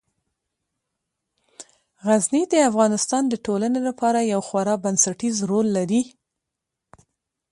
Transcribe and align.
غزني 2.05 2.43
د 2.49 2.53
افغانستان 2.69 3.23
د 3.29 3.33
ټولنې 3.45 3.79
لپاره 3.87 4.19
یو 4.33 4.41
خورا 4.47 4.75
بنسټيز 4.83 5.35
رول 5.49 5.67
لري. 5.77 6.01